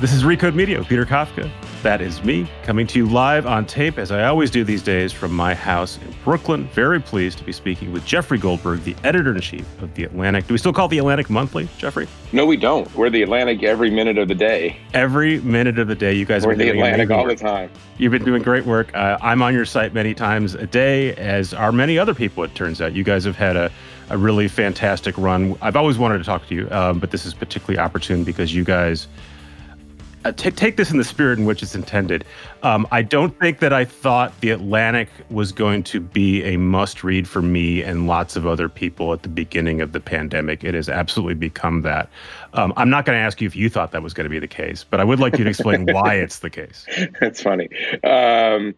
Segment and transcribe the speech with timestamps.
[0.00, 1.50] This is Recode Media with Peter Kafka.
[1.82, 5.12] That is me coming to you live on tape, as I always do these days,
[5.12, 6.66] from my house in Brooklyn.
[6.68, 10.46] Very pleased to be speaking with Jeffrey Goldberg, the editor in chief of The Atlantic.
[10.46, 12.08] Do we still call it The Atlantic Monthly, Jeffrey?
[12.32, 12.90] No, we don't.
[12.94, 14.78] We're The Atlantic every minute of the day.
[14.94, 16.14] Every minute of the day.
[16.14, 17.70] You guys We're are The Atlantic all the time.
[17.98, 18.96] You've been doing great work.
[18.96, 22.54] Uh, I'm on your site many times a day, as are many other people, it
[22.54, 22.94] turns out.
[22.94, 23.70] You guys have had a,
[24.08, 25.58] a really fantastic run.
[25.60, 28.64] I've always wanted to talk to you, um, but this is particularly opportune because you
[28.64, 29.06] guys
[30.24, 32.24] uh, ta- take this in the spirit in which it's intended.
[32.62, 37.02] Um, I don't think that I thought The Atlantic was going to be a must
[37.02, 40.62] read for me and lots of other people at the beginning of the pandemic.
[40.64, 42.08] It has absolutely become that.
[42.54, 44.38] Um, I'm not going to ask you if you thought that was going to be
[44.38, 46.86] the case, but I would like you to explain why it's the case.
[47.20, 47.68] That's funny.
[48.04, 48.74] Um,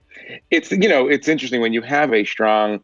[0.51, 2.83] it's you know it's interesting when you have a strong.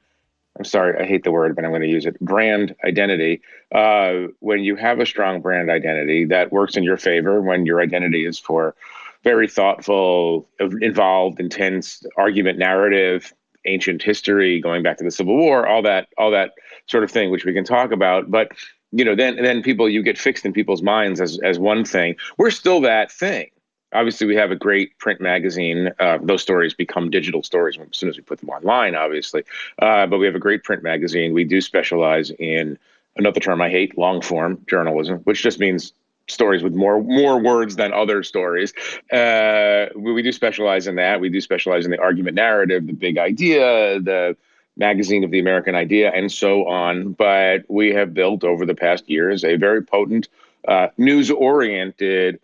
[0.59, 2.19] I'm sorry, I hate the word, but I'm going to use it.
[2.21, 3.41] Brand identity.
[3.73, 7.41] Uh, when you have a strong brand identity, that works in your favor.
[7.41, 8.75] When your identity is for
[9.23, 10.49] very thoughtful,
[10.81, 13.33] involved, intense argument narrative,
[13.67, 16.53] ancient history, going back to the Civil War, all that, all that
[16.87, 18.31] sort of thing, which we can talk about.
[18.31, 18.53] But
[18.91, 22.17] you know, then then people you get fixed in people's minds as as one thing.
[22.39, 23.51] We're still that thing
[23.93, 25.91] obviously we have a great print magazine.
[25.99, 29.43] Uh, those stories become digital stories as soon as we put them online obviously.
[29.79, 31.33] Uh, but we have a great print magazine.
[31.33, 32.79] We do specialize in
[33.17, 35.93] another term i hate long form journalism which just means
[36.29, 38.73] stories with more more words than other stories.
[39.11, 41.21] Uh, we, we do specialize in that.
[41.21, 44.37] We do specialize in the argument narrative the big idea the
[44.77, 47.13] magazine of the american idea and so on.
[47.13, 50.29] But we have built over the past years a very potent
[50.67, 52.39] uh, news oriented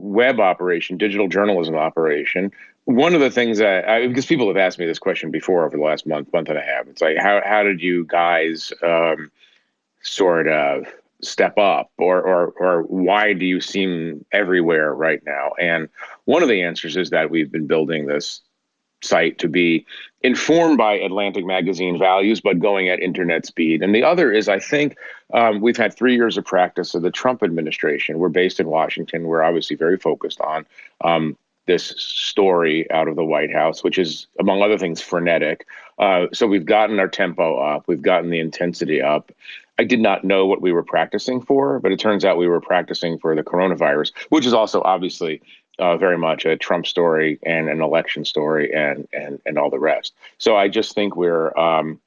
[0.00, 2.50] web operation, digital journalism operation.
[2.84, 5.76] One of the things that I, because people have asked me this question before over
[5.76, 9.30] the last month, month and a half, it's like how how did you guys um,
[10.02, 10.86] sort of
[11.22, 15.52] step up, or or or why do you seem everywhere right now?
[15.60, 15.88] And
[16.24, 18.40] one of the answers is that we've been building this
[19.02, 19.86] site to be
[20.22, 23.82] informed by Atlantic Magazine values, but going at internet speed.
[23.82, 24.96] And the other is, I think,
[25.32, 28.18] um, we've had three years of practice of the Trump administration.
[28.18, 29.28] We're based in Washington.
[29.28, 30.66] We're obviously very focused on
[31.02, 31.36] um,
[31.66, 35.66] this story out of the White House, which is, among other things, frenetic.
[35.98, 39.30] Uh, so we've gotten our tempo up, we've gotten the intensity up.
[39.78, 42.60] I did not know what we were practicing for, but it turns out we were
[42.60, 45.40] practicing for the coronavirus, which is also obviously
[45.78, 49.78] uh, very much a Trump story and an election story and and and all the
[49.78, 50.14] rest.
[50.38, 52.00] So I just think we're um,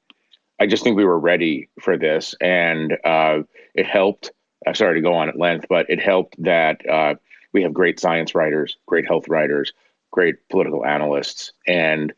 [0.60, 3.42] I just think we were ready for this, and uh,
[3.74, 4.30] it helped.
[4.66, 7.16] I'm sorry to go on at length, but it helped that uh,
[7.52, 9.72] we have great science writers, great health writers,
[10.12, 12.12] great political analysts, and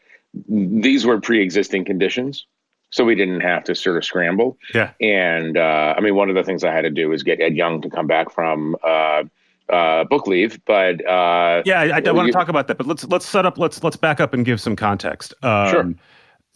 [0.48, 2.46] these were pre-existing conditions.
[2.90, 4.56] So we didn't have to sort of scramble.
[4.72, 4.92] Yeah.
[5.00, 7.56] And uh, I mean, one of the things I had to do is get Ed
[7.56, 9.24] Yong to come back from uh,
[9.70, 13.04] uh, book leave, but uh, Yeah, I, I want to talk about that, but let's
[13.04, 15.34] let's set up let's let's back up and give some context.
[15.42, 15.94] Um, Sure.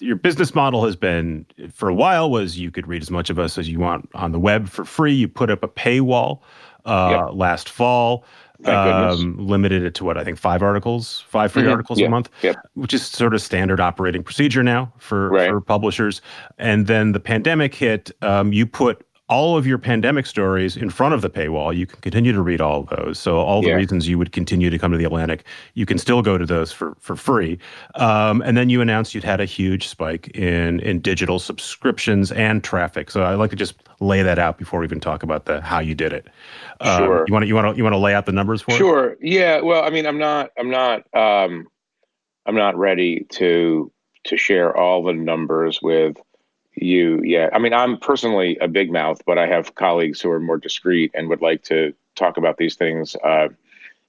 [0.00, 3.38] Your business model has been for a while was you could read as much of
[3.40, 5.12] us as you want on the web for free.
[5.12, 6.40] You put up a paywall
[6.86, 8.24] uh, last fall,
[8.64, 11.72] um, limited it to what I think five articles, five free Mhm.
[11.72, 12.06] articles Yeah.
[12.06, 12.56] a month, Yep.
[12.74, 15.50] which is sort of standard operating procedure now for Right.
[15.50, 16.20] for publishers.
[16.58, 18.12] And then the pandemic hit.
[18.22, 21.76] Um, you put all of your pandemic stories in front of the paywall.
[21.76, 23.18] You can continue to read all of those.
[23.18, 23.74] So all the Yeah.
[23.74, 25.44] reasons you would continue to come to the Atlantic,
[25.74, 27.58] you can still go to those for for free.
[27.96, 32.64] Um, and then you announced you'd had a huge spike in in digital subscriptions and
[32.64, 33.10] traffic.
[33.10, 35.80] So I'd like to just lay that out before we even talk about the how
[35.80, 36.28] you did it.
[36.80, 37.24] Um, Sure.
[37.28, 38.78] You want to you want to you want to lay out the numbers for us?
[38.78, 39.16] Sure.
[39.20, 39.60] Yeah.
[39.60, 40.50] Well, I mean, I'm not.
[40.58, 41.02] I'm not.
[41.14, 41.66] Um,
[42.46, 43.92] I'm not ready to
[44.24, 46.16] to share all the numbers with
[46.80, 50.40] you yeah I mean, I'm personally a big mouth, but I have colleagues who are
[50.40, 53.48] more discreet and would like to talk about these things uh,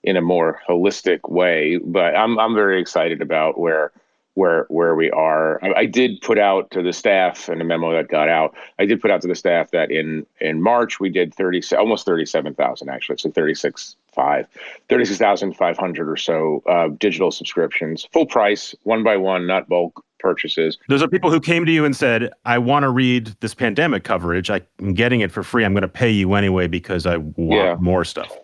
[0.03, 1.78] in a more holistic way.
[1.78, 3.91] But I'm I'm very excited about where
[4.34, 5.63] where where we are.
[5.63, 8.56] I, I did put out to the staff in a memo that got out.
[8.79, 12.06] I did put out to the staff that in in March we did thirty almost
[12.06, 13.18] thirty seven thousand actually.
[13.18, 14.47] So thirty six five.
[14.90, 20.77] 36,500 or so uh, digital subscriptions, full price, one by one, not bulk purchases.
[20.87, 24.03] Those are people who came to you and said, "I want to read this pandemic
[24.03, 24.49] coverage.
[24.51, 25.66] I'm getting it for free.
[25.66, 27.75] I'm going to pay you anyway because I want Yeah.
[27.79, 28.37] more stuff."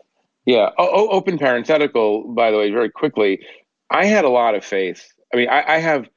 [0.45, 0.69] Yeah.
[0.77, 3.43] Oh, open parenthetical, by the way, very quickly.
[3.89, 5.11] I had a lot of faith.
[5.33, 6.07] I mean, I, I have,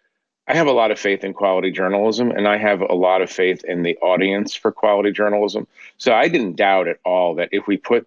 [0.49, 3.31] I have a lot of faith in quality journalism, and I have a lot of
[3.31, 5.67] faith in the audience for quality journalism.
[5.97, 8.07] So I didn't doubt at all that if we put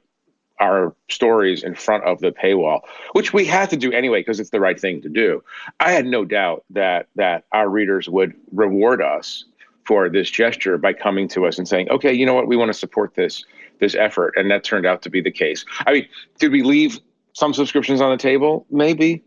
[0.62, 2.82] our stories in front of the paywall,
[3.14, 5.44] which we had to do anyway because it's the right thing to do.
[5.80, 9.46] I had no doubt that that our readers would reward us
[9.84, 12.48] for this gesture by coming to us and saying, "Okay, you know what?
[12.48, 13.44] We want to support this
[13.80, 15.66] this effort," and that turned out to be the case.
[15.86, 16.08] I mean,
[16.40, 17.00] did we leave
[17.34, 19.24] some subscriptions on the table, maybe.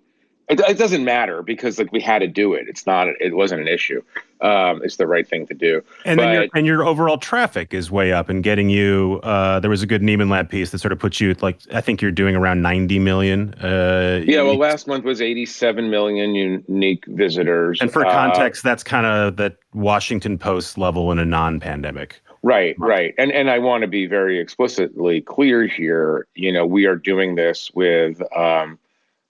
[0.48, 2.66] It, it, doesn't matter because like we had to do it.
[2.68, 3.08] It's not.
[3.20, 4.02] It wasn't an issue.
[4.42, 5.82] Um, it's the right thing to do.
[6.04, 9.20] And but, your, and your overall traffic is way up and getting you.
[9.22, 11.80] Uh, there was a good Nieman Lab piece that sort of puts you like I
[11.80, 13.54] think you're doing around 90 million.
[13.54, 14.42] Uh, yeah.
[14.42, 17.80] Well, last month was 87 million unique visitors.
[17.80, 22.20] And for uh, context, that's kind of the Washington Post level in a non-pandemic.
[22.44, 23.14] Right, right.
[23.16, 26.26] And and I want to be very explicitly clear here.
[26.34, 28.78] You know, we are doing this with um,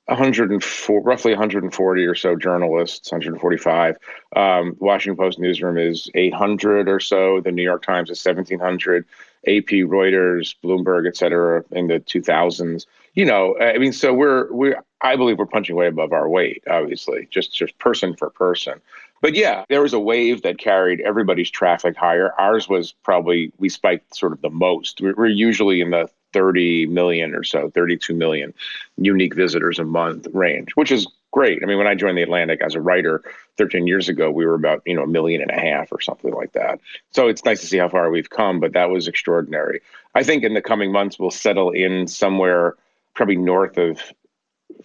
[0.07, 3.97] 104, roughly 140 or so journalists, 145.
[4.37, 7.41] Um, Washington Post newsroom is 800 or so.
[7.41, 9.07] The New York Times is 1700.
[9.47, 12.87] AP, Reuters, Bloomberg, et cetera, in the 2000s.
[13.15, 16.65] You know, I mean, so we're we I believe we're punching way above our weight.
[16.69, 18.81] Obviously, just just person for person.
[19.25, 22.39] But yeah, there was a wave that carried everybody's traffic higher.
[22.39, 25.01] Ours was probably we spiked sort of the most.
[25.01, 28.53] We're usually in the 30 million or so, 32 million
[28.99, 31.63] unique visitors a month range, which is great.
[31.63, 33.23] I mean, when I joined the Atlantic as a writer
[33.57, 36.35] 13 years ago, we were about, you know, a million and a half or something
[36.35, 36.79] like that.
[37.13, 39.81] So it's nice to see how far we've come, but that was extraordinary.
[40.15, 42.77] I think in the coming months, we'll settle in somewhere
[43.15, 44.03] probably north of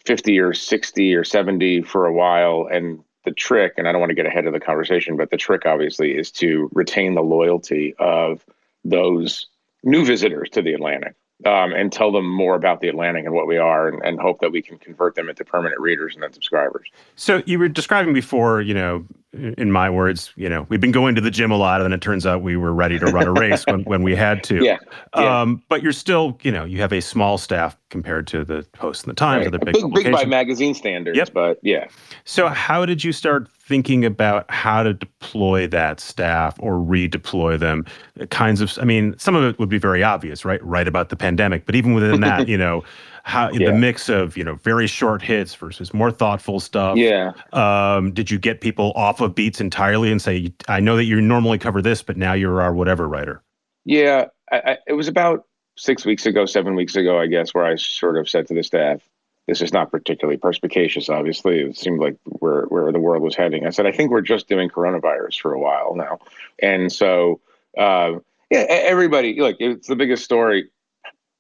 [0.06, 2.70] 50 or 60 or 70 for a while.
[2.72, 5.38] And the trick, and I don't want to get ahead of the conversation, but the
[5.38, 8.44] trick obviously is to retain the loyalty of
[8.84, 9.48] those
[9.84, 11.14] new visitors to the Atlantic
[11.46, 14.42] um, and tell them more about the Atlantic and what we are, and, and, hope
[14.42, 16.90] that we can convert them into permanent readers and then subscribers.
[17.16, 21.16] So you were describing before, you know, in my words, you know, we've been going
[21.16, 23.28] to the gym a lot, and then it turns out we were ready to run
[23.28, 24.60] a race when, when we had to.
[24.70, 24.78] Yeah.
[25.16, 25.42] yeah.
[25.42, 29.06] Um, but you're still, you know, you have a small staff compared to the Post
[29.06, 29.48] and the Times right.
[29.48, 31.18] or the big, big, big by magazine standards.
[31.18, 31.30] Yep.
[31.34, 31.88] But yeah.
[32.26, 37.86] So how did you start thinking about how to deploy that staff or redeploy them?
[38.32, 40.62] Kinds of, I mean, some of it would be very obvious, right?
[40.66, 42.84] Write about the pandemic, but even within that, you know
[43.24, 43.70] how yeah.
[43.70, 46.98] the mix of you know very short hits versus more thoughtful stuff.
[46.98, 47.34] Yeah.
[47.54, 51.22] Um, did you get people off of beats entirely and say, I know that you
[51.22, 53.44] normally cover this, but now you're our whatever writer?
[53.86, 55.46] Yeah, I, I, it was about
[55.78, 58.64] six weeks ago, seven weeks ago, I guess, where I sort of said to the
[58.64, 59.02] staff,
[59.50, 61.10] "This is not particularly perspicacious.
[61.10, 64.22] Obviously, it seemed like where where the world was heading." I said, "I think we're
[64.22, 66.20] just doing coronavirus for a while now,"
[66.62, 67.42] and so.
[67.78, 68.20] Uh,
[68.50, 70.70] yeah, everybody, look, it's the biggest story.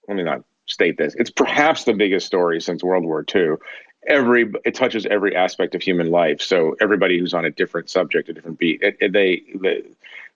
[0.08, 1.16] Let me not state this.
[1.16, 3.56] It's perhaps the biggest story since World War II.
[4.08, 6.42] Every it touches every aspect of human life.
[6.42, 9.84] So everybody who's on a different subject, a different beat, it, it, they the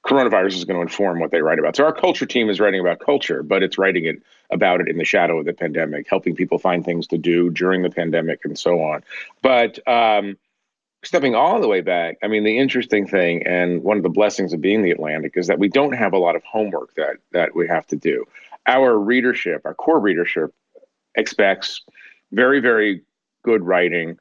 [0.05, 1.75] coronavirus is going to inform what they write about.
[1.75, 4.97] So our culture team is writing about culture, but it's writing it about it in
[4.97, 8.57] the shadow of the pandemic, helping people find things to do during the pandemic and
[8.57, 9.03] so on.
[9.41, 10.37] But um,
[11.03, 14.51] stepping all the way back, I mean, the interesting thing and one of the blessings
[14.53, 17.55] of being the Atlantic is that we don't have a lot of homework that that
[17.55, 18.25] we have to do
[18.65, 20.53] our readership, our core readership,
[21.15, 21.81] expects
[22.31, 23.01] very, very
[23.43, 24.17] good writing,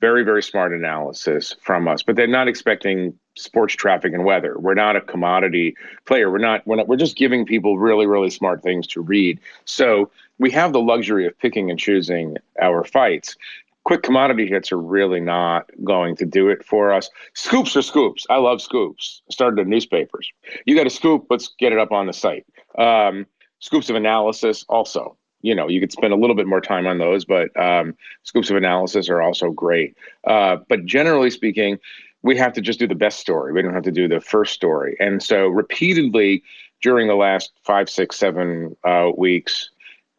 [0.00, 4.58] very, very smart analysis from us, but they're not expecting sports traffic and weather.
[4.58, 6.30] We're not a commodity player.
[6.30, 9.38] We're not, we're not, we're just giving people really, really smart things to read.
[9.64, 13.36] So we have the luxury of picking and choosing our fights.
[13.84, 17.08] Quick commodity hits are really not going to do it for us.
[17.34, 18.26] Scoops are scoops.
[18.28, 19.22] I love scoops.
[19.30, 20.28] Started in newspapers.
[20.64, 22.46] You got a scoop, let's get it up on the site.
[22.78, 23.26] Um,
[23.60, 26.98] scoops of analysis also you know you could spend a little bit more time on
[26.98, 31.78] those but um, scoops of analysis are also great uh, but generally speaking
[32.26, 33.52] we have to just do the best story.
[33.52, 34.96] We don't have to do the first story.
[35.00, 36.42] And so repeatedly
[36.82, 39.70] during the last five six seven uh, weeks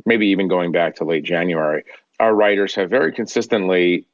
[0.06, 1.84] maybe even going back to late january
[2.20, 4.06] our writers have very consistently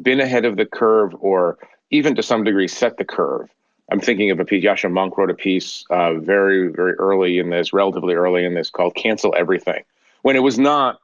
[0.00, 1.58] been ahead of the curve or
[1.90, 3.48] even to some degree set the curve.
[3.90, 4.64] I'm thinking of a piece.
[4.64, 8.70] Yascha Mounk wrote a piece uh, very, very early in this, relatively early in this,
[8.70, 9.84] called "Cancel Everything,"
[10.22, 11.00] when it was not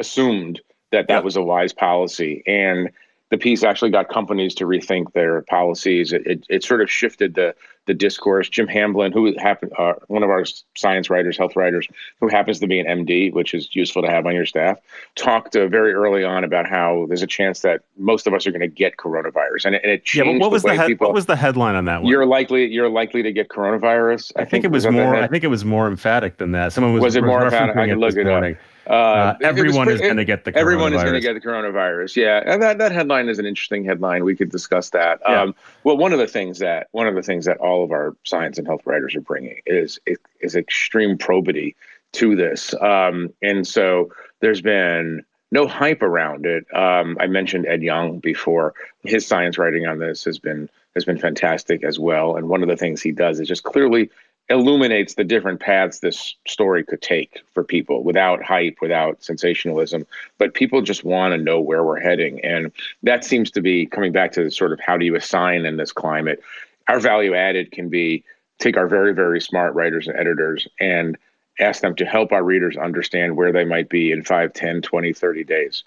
[0.00, 2.90] assumed that that was a wise policy, and
[3.32, 6.12] the piece actually got companies to rethink their policies.
[6.12, 7.54] It, it, it sort of shifted the
[7.86, 8.48] the discourse.
[8.48, 10.44] Jim Hamblin, who happened, uh, one of our
[10.76, 11.88] science writers, health writers,
[12.20, 14.78] who happens to be an MD, which is useful to have on your staff,
[15.16, 18.52] talked uh, very early on about how there's a chance that most of us are
[18.52, 20.88] going to get coronavirus, and it, and it changed yeah, what was the, the he-
[20.88, 22.10] people, What was the headline on that one?
[22.10, 24.32] You're likely you're likely to get coronavirus.
[24.36, 25.16] I, I think, think, it was, was more.
[25.16, 26.74] I think it was more emphatic than that.
[26.74, 27.02] Someone was.
[27.02, 27.76] Was it more emphatic?
[27.76, 28.56] I can look it morning.
[28.56, 28.60] up.
[28.86, 32.16] Uh, uh, everyone is going to get the everyone is going to get the coronavirus.
[32.16, 34.24] Yeah, and that, that headline is an interesting headline.
[34.24, 35.20] We could discuss that.
[35.26, 35.42] Yeah.
[35.42, 38.16] Um, well, one of the things that one of the things that all of our
[38.24, 40.00] science and health writers are bringing is
[40.40, 41.76] is extreme probity
[42.12, 44.10] to this, um, and so
[44.40, 46.64] there's been no hype around it.
[46.74, 48.74] Um, I mentioned Ed Yong before.
[49.04, 52.36] His science writing on this has been has been fantastic as well.
[52.36, 54.10] And one of the things he does is just clearly
[54.48, 60.06] illuminates the different paths this story could take for people without hype, without sensationalism.
[60.38, 62.44] But people just want to know where we're heading.
[62.44, 62.72] And
[63.02, 65.76] that seems to be coming back to the sort of how do you assign in
[65.76, 66.42] this climate.
[66.88, 68.24] Our value added can be
[68.58, 71.16] take our very, very smart writers and editors and
[71.58, 75.12] ask them to help our readers understand where they might be in 5, 10, 20,
[75.12, 75.84] 30 days.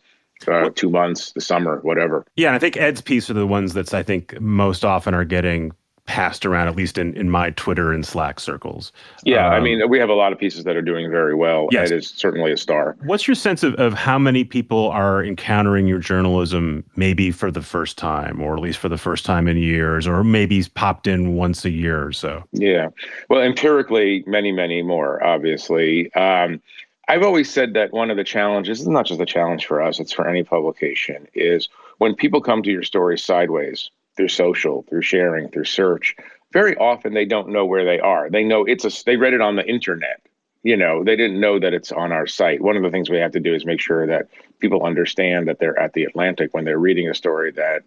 [0.48, 2.26] Uh, two months, the summer, whatever.
[2.36, 5.24] Yeah, and I think Ed's piece are the ones that's I think most often are
[5.24, 5.72] getting
[6.06, 8.92] passed around, at least in, in my Twitter and Slack circles.
[9.24, 11.68] Yeah, um, I mean, we have a lot of pieces that are doing very well.
[11.72, 11.92] Yes.
[11.92, 12.96] Ed is certainly a star.
[13.06, 17.62] What's your sense of, of how many people are encountering your journalism maybe for the
[17.62, 21.36] first time, or at least for the first time in years, or maybe popped in
[21.36, 22.44] once a year or so?
[22.52, 22.90] Yeah.
[23.30, 26.14] Well, empirically, many, many more, obviously.
[26.14, 26.62] Um,
[27.08, 30.00] I've always said that one of the challenges, it's not just a challenge for us,
[30.00, 35.02] it's for any publication, is when people come to your story sideways, through social, through
[35.02, 36.16] sharing, through search.
[36.54, 38.30] Very often they don't know where they are.
[38.30, 40.22] They know it's a they read it on the internet.
[40.64, 42.62] You know, they didn't know that it's on our site.
[42.62, 44.30] One of the things we have to do is make sure that
[44.60, 47.84] people understand that they're at the Atlantic when they're reading a story that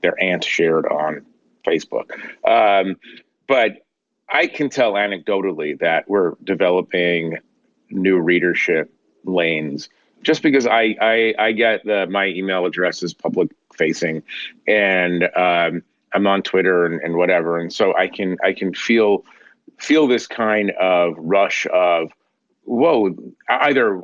[0.00, 1.26] their aunt shared on
[1.66, 2.10] Facebook.
[2.48, 2.96] Um,
[3.46, 3.84] but
[4.28, 7.38] I can tell anecdotally that we're developing
[7.90, 8.90] new readership
[9.24, 9.88] lanes
[10.24, 14.22] just because I I, I get the my email address is public facing,
[14.66, 19.24] and um, I'm on Twitter and, and whatever, and so I can I can feel
[19.78, 22.10] feel this kind of rush of
[22.64, 23.14] whoa
[23.48, 24.00] either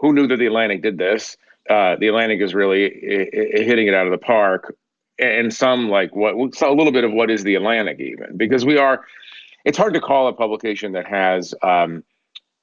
[0.00, 1.36] who knew that the Atlantic did this?
[1.68, 2.90] Uh, the Atlantic is really
[3.52, 4.74] hitting it out of the park.
[5.18, 8.38] And some like what a little bit of what is the Atlantic even?
[8.38, 9.04] Because we are
[9.66, 12.02] it's hard to call a publication that has um,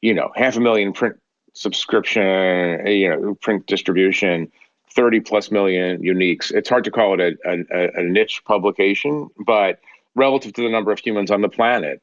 [0.02, 1.18] you know half a million print
[1.58, 4.52] subscription you know print distribution
[4.98, 6.52] 30 plus million uniques.
[6.52, 9.80] It's hard to call it a, a, a niche publication, but
[10.16, 12.02] relative to the number of humans on the planet,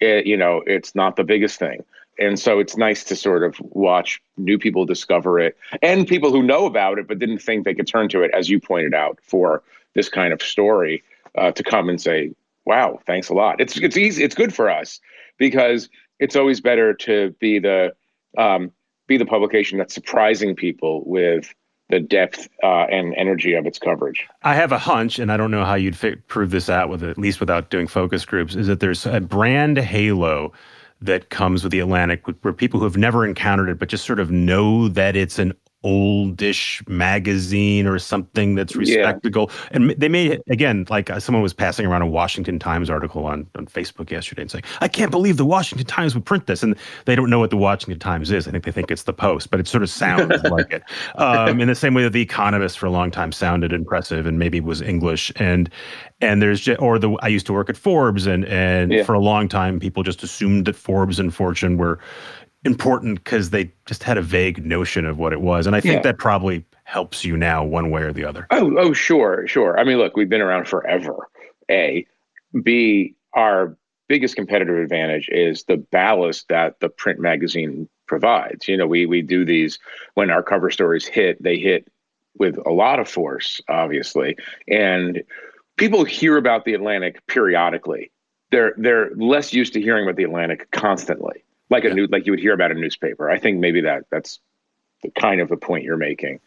[0.00, 1.84] it, you know, it's not the biggest thing.
[2.18, 6.42] And so it's nice to sort of watch new people discover it and people who
[6.42, 9.18] know about it but didn't think they could turn to it, as you pointed out,
[9.22, 9.62] for
[9.94, 11.02] this kind of story
[11.38, 12.32] uh, to come and say,
[12.66, 14.24] "Wow, thanks a lot." It's it's easy.
[14.24, 15.00] It's good for us
[15.38, 17.94] because it's always better to be the
[18.36, 18.72] um,
[19.06, 21.54] be the publication that's surprising people with
[21.88, 24.26] the depth uh, and energy of its coverage.
[24.42, 27.02] I have a hunch, and I don't know how you'd fit, prove this out with
[27.02, 30.52] at least without doing focus groups, is that there's a brand halo
[31.02, 34.20] that comes with the Atlantic where people who have never encountered it but just sort
[34.20, 35.52] of know that it's an
[35.84, 39.50] oldish magazine or something that's respectable.
[39.50, 39.68] Yeah.
[39.72, 43.46] And they may, again, like uh, someone was passing around a Washington Times article on,
[43.56, 46.62] on Facebook yesterday and saying, I can't believe the Washington Times would print this.
[46.62, 48.46] And they don't know what the Washington Times is.
[48.46, 50.82] I think they think it's the Post, but it sort of sounds like it.
[51.16, 54.38] Um, in the same way that The Economist for a long time sounded impressive and
[54.38, 55.32] maybe was English.
[55.36, 55.68] And
[56.20, 59.02] and there's just, or the I used to work at Forbes and and yeah.
[59.02, 61.98] for a long time people just assumed that Forbes and Fortune were
[62.64, 65.66] important because they just had a vague notion of what it was.
[65.66, 66.02] And I think yeah.
[66.02, 68.46] that probably helps you now one way or the other.
[68.50, 69.78] Oh, oh, sure, sure.
[69.78, 71.28] I mean, look, we've been around forever.
[71.70, 72.06] A,
[72.62, 73.76] B, our
[74.08, 78.68] biggest competitive advantage is the ballast that the print magazine provides.
[78.68, 79.78] You know, we we do these
[80.14, 81.88] when our cover stories hit, they hit
[82.38, 84.36] with a lot of force, obviously.
[84.68, 85.22] And
[85.76, 88.10] people hear about the Atlantic periodically.
[88.50, 91.42] They're they're less used to hearing about the Atlantic constantly
[91.72, 91.94] like a yeah.
[91.94, 93.28] new like you would hear about a newspaper.
[93.28, 94.38] I think maybe that that's
[95.02, 96.38] the kind of the point you're making.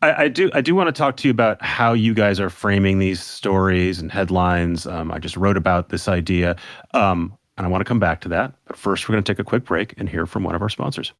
[0.00, 0.50] I, I, do.
[0.52, 4.00] I do want to talk to you about how you guys are framing these stories
[4.00, 4.86] and headlines.
[4.86, 6.56] Um, I just wrote about this idea,
[6.92, 8.52] um, and I want to come back to that.
[8.66, 10.68] But first, we're going to take a quick break and hear from one of our
[10.68, 11.12] sponsors.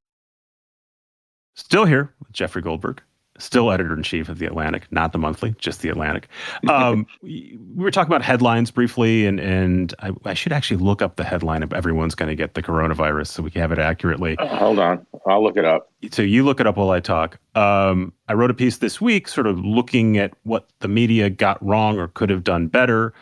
[1.54, 3.02] Still here with Jeffrey Goldberg
[3.42, 6.28] still editor in chief of the Atlantic, not the monthly, just the Atlantic.
[6.68, 11.16] Um, we were talking about headlines briefly, and and I, I should actually look up
[11.16, 14.36] the headline if everyone's going to get the coronavirus so we can have it accurately.
[14.38, 15.90] Uh, hold on, I'll look it up.
[16.10, 17.38] So you look it up while I talk.
[17.54, 21.62] Um, I wrote a piece this week, sort of looking at what the media got
[21.64, 23.12] wrong or could have done better,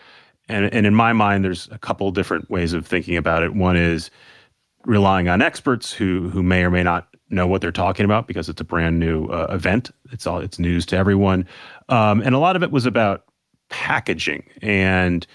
[0.48, 3.54] and and in my mind, there's a couple different ways of thinking about it.
[3.54, 4.10] One is
[4.84, 8.48] relying on experts who who may or may not know what they're talking about because
[8.48, 9.90] it's a brand new uh, event.
[10.12, 11.46] It's all it's news to everyone,
[11.88, 13.24] um, and a lot of it was about
[13.68, 14.44] packaging.
[14.62, 15.26] And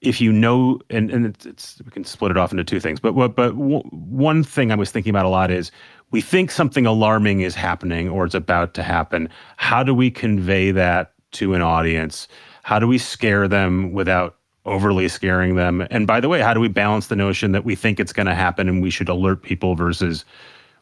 [0.00, 3.00] if you know, and and it's, it's we can split it off into two things.
[3.00, 5.70] But what but w- one thing I was thinking about a lot is
[6.10, 9.28] we think something alarming is happening or it's about to happen.
[9.56, 12.28] How do we convey that to an audience?
[12.64, 15.86] How do we scare them without overly scaring them?
[15.90, 18.26] And by the way, how do we balance the notion that we think it's going
[18.26, 20.24] to happen and we should alert people versus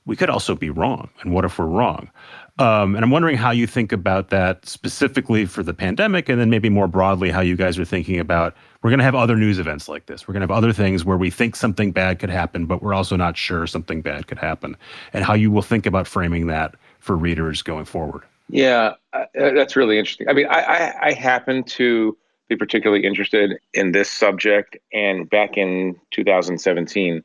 [0.06, 1.08] we could also be wrong.
[1.22, 2.10] And what if we're wrong?
[2.58, 6.50] Um, and I'm wondering how you think about that specifically for the pandemic, and then
[6.50, 9.58] maybe more broadly, how you guys are thinking about we're going to have other news
[9.58, 10.28] events like this.
[10.28, 12.92] We're going to have other things where we think something bad could happen, but we're
[12.92, 14.76] also not sure something bad could happen,
[15.14, 18.24] and how you will think about framing that for readers going forward.
[18.50, 20.28] Yeah, uh, that's really interesting.
[20.28, 22.16] I mean, I, I, I happen to
[22.48, 27.24] be particularly interested in this subject, and back in 2017,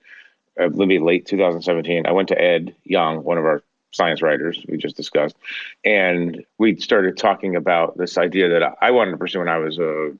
[0.60, 4.78] uh, maybe late 2017, I went to Ed Yong, one of our science writers we
[4.78, 5.36] just discussed,
[5.84, 9.80] and we started talking about this idea that I wanted to pursue when I was
[9.80, 10.12] a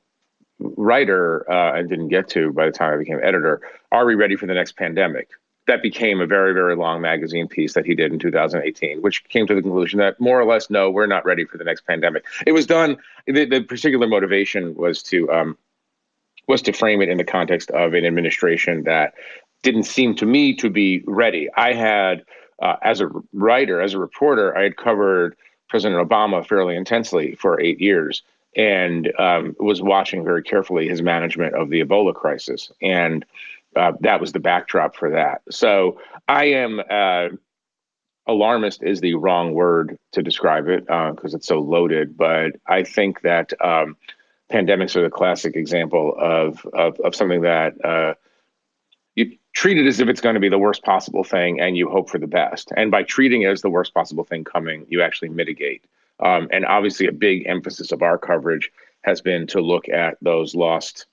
[0.58, 1.50] writer.
[1.50, 3.60] Uh, I didn't get to by the time I became editor.
[3.92, 5.28] Are we ready for the next pandemic?
[5.66, 9.48] That became a very, very long magazine piece that he did in 2018, which came
[9.48, 12.24] to the conclusion that more or less, no, we're not ready for the next pandemic.
[12.46, 12.98] It was done.
[13.26, 15.58] The, the particular motivation was to um,
[16.46, 19.14] was to frame it in the context of an administration that
[19.66, 21.48] didn't seem to me to be ready.
[21.56, 22.24] I had
[22.62, 25.36] uh, as a writer, as a reporter, I had covered
[25.68, 28.22] President Obama fairly intensely for eight years
[28.54, 32.70] and um, was watching very carefully his management of the Ebola crisis.
[32.80, 33.26] And
[33.74, 35.42] uh, that was the backdrop for that.
[35.50, 37.30] So I am uh,
[38.28, 42.16] alarmist is the wrong word to describe it because uh, it's so loaded.
[42.16, 43.96] But I think that um,
[44.48, 48.14] pandemics are the classic example of of, of something that uh,
[49.56, 52.10] treat it as if it's going to be the worst possible thing and you hope
[52.10, 52.70] for the best.
[52.76, 55.82] And by treating it as the worst possible thing coming, you actually mitigate.
[56.20, 58.70] Um, and obviously, a big emphasis of our coverage
[59.04, 61.06] has been to look at those lost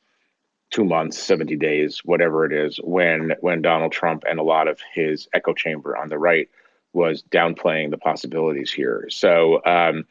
[0.71, 4.77] two months, 70 days, whatever it is, when when Donald Trump and a lot of
[4.93, 6.49] his echo chamber on the right
[6.91, 9.07] was downplaying the possibilities here.
[9.09, 10.05] So, um,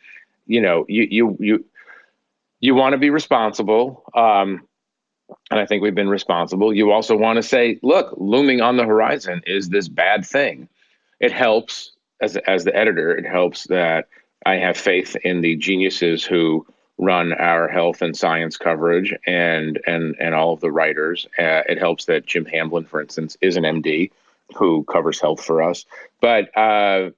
[0.47, 1.65] you know, you you you
[2.61, 4.05] you want to be responsible.
[4.15, 4.67] Um,
[5.51, 6.73] and I think we've been responsible.
[6.73, 10.69] You also want to say, look, looming on the horizon is this bad thing.
[11.21, 13.17] It helps as as the editor.
[13.17, 14.09] It helps that
[14.47, 16.67] I have faith in the geniuses who
[16.99, 21.27] run our health and science coverage and and and all of the writers.
[21.39, 24.11] Uh, it helps that Jim Hamblin, for instance, is an MD
[24.57, 25.85] who covers health for us.
[26.21, 27.11] But uh,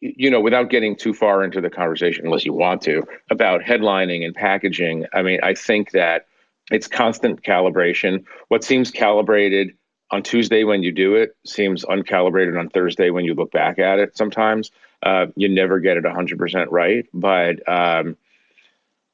[0.00, 4.24] you know, without getting too far into the conversation, unless you want to, about headlining
[4.24, 6.26] and packaging, I mean, I think that
[6.70, 8.24] it's constant calibration.
[8.48, 9.76] What seems calibrated
[10.10, 13.98] on Tuesday when you do it seems uncalibrated on Thursday when you look back at
[13.98, 14.16] it.
[14.16, 14.70] Sometimes
[15.02, 18.16] uh, you never get it 100% right, but um,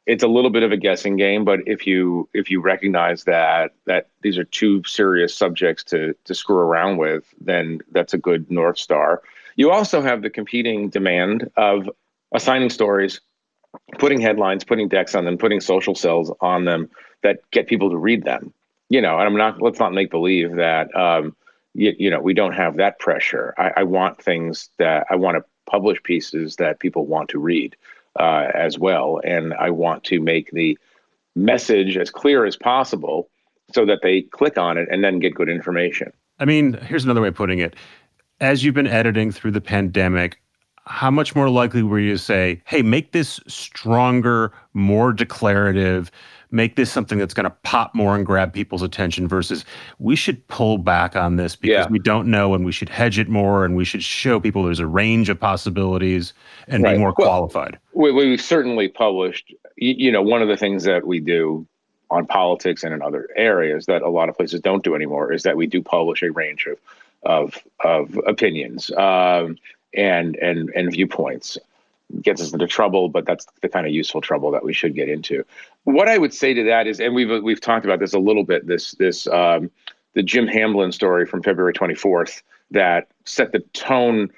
[0.07, 1.45] it's a little bit of a guessing game.
[1.45, 6.35] But if you if you recognize that that these are two serious subjects to to
[6.35, 9.23] screw around with, then that's a good north star.
[9.57, 11.89] You also have the competing demand of
[12.35, 13.21] assigning stories,
[13.99, 16.89] putting headlines, putting decks on them, putting social cells on them
[17.23, 18.53] that get people to read them.
[18.89, 19.63] You know, and I'm not.
[19.63, 20.95] Let's not make believe that.
[20.97, 21.37] Um,
[21.73, 23.55] you, you, know, we don't have that pressure.
[23.57, 27.77] I, I want things that I want to publish pieces that people want to read
[28.19, 30.77] uh, as well, and I want to make the
[31.37, 33.29] message as clear as possible
[33.73, 36.13] so that they click on it and then get good information.
[36.41, 37.77] I mean, here's another way of putting it.
[38.41, 40.41] As you've been editing through the pandemic,
[40.87, 46.11] how much more likely were you to say, hey, make this stronger, more declarative,
[46.51, 49.65] make this something that's going to pop more and grab people's attention versus
[49.99, 51.89] we should pull back on this because yeah.
[51.89, 54.81] we don't know and we should hedge it more and we should show people there's
[54.81, 56.33] a range of possibilities
[56.69, 56.95] and right.
[56.95, 57.79] be more qualified.
[57.93, 61.67] Well, we, we've certainly published, you know, one of the things that we do
[62.11, 65.45] on politics and in other areas that a lot of places don't do anymore is
[65.45, 66.79] that we do publish a range of
[67.23, 69.57] of of opinions um,
[69.95, 71.59] and and and viewpoints
[72.23, 75.09] gets us into trouble, but that's the kind of useful trouble that we should get
[75.09, 75.44] into.
[75.85, 78.44] What I would say to that is, and we've we've talked about this a little
[78.44, 78.66] bit.
[78.66, 79.70] This this um,
[80.14, 82.42] the Jim Hamblin story from February 24th
[82.73, 84.31] that set the tone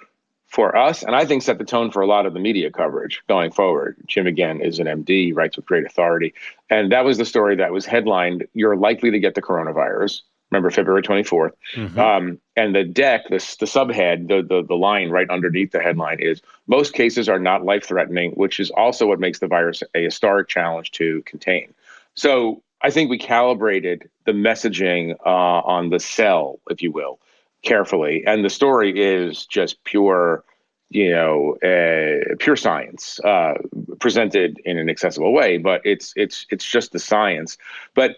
[0.47, 3.23] for us, and I think set the tone for a lot of the media coverage
[3.27, 3.97] going forward.
[4.07, 6.35] Jim again is an MD, writes with great authority,
[6.69, 10.71] and that was the story that was headlined: "You're likely to get the coronavirus." Remember
[10.71, 11.53] February 24th.
[11.75, 11.99] Mm-hmm.
[11.99, 16.21] Um, and the deck, the, the subhead, the, the, the line right underneath the headline
[16.21, 20.05] is most cases are not life threatening, which is also what makes the virus a
[20.05, 21.73] historic challenge to contain.
[22.15, 27.19] So I think we calibrated the messaging uh, on the cell, if you will,
[27.63, 28.23] carefully.
[28.27, 30.45] And the story is just pure,
[30.91, 33.55] you know, uh, pure science uh,
[34.01, 35.57] presented in an accessible way.
[35.57, 37.57] But it's it's it's just the science.
[37.95, 38.17] But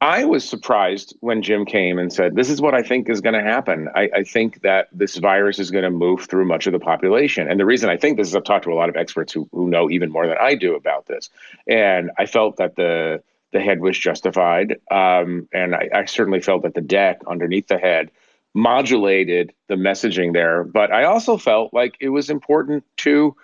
[0.00, 3.34] I was surprised when Jim came and said, This is what I think is going
[3.34, 3.88] to happen.
[3.96, 7.50] I, I, think that this virus is going to move through much of the population.
[7.50, 9.48] And the reason I think this is I've talked to a lot of experts who,
[9.50, 11.30] who know even more than I do about this.
[11.66, 14.76] And I felt that the the head was justified.
[14.90, 18.10] Um, and I, I, certainly felt that the deck underneath the head
[18.54, 20.64] modulated the messaging there.
[20.64, 23.34] But I also felt like it was important to